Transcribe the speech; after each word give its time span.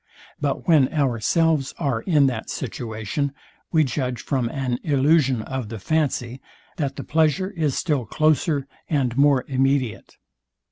But 0.39 0.67
when 0.67 0.91
ourselves 0.91 1.75
are 1.77 2.01
in 2.01 2.25
that 2.25 2.49
situation, 2.49 3.33
we 3.71 3.83
judge 3.83 4.23
from 4.23 4.49
an 4.49 4.79
illusion 4.81 5.43
of 5.43 5.69
the 5.69 5.77
fancy, 5.77 6.41
that 6.77 6.95
the 6.95 7.03
pleasure 7.03 7.51
is 7.51 7.77
still 7.77 8.07
closer 8.07 8.65
and 8.89 9.15
more 9.15 9.45
immediate. 9.47 10.17